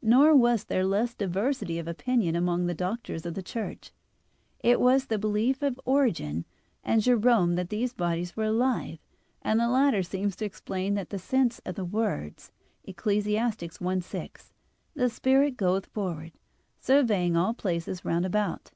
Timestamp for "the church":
3.34-3.92